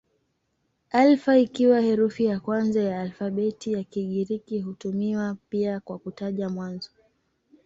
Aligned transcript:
Alfa 0.91 1.37
ikiwa 1.39 1.81
herufi 1.81 2.25
ya 2.25 2.39
kwanza 2.39 2.81
ya 2.83 3.01
alfabeti 3.01 3.73
ya 3.73 3.83
Kigiriki 3.83 4.59
hutumiwa 4.59 5.37
pia 5.49 5.79
kwa 5.79 5.97
kutaja 5.99 6.49
mwanzo. 6.49 6.91